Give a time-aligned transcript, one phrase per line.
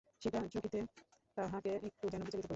[0.21, 0.79] সেটা চকিতে
[1.37, 2.49] তাহাকে একটু যেন বিচলিত করিল।